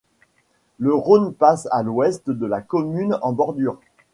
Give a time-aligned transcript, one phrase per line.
[0.79, 3.79] Le Rhône passe à l'ouest de la commune, en bordure.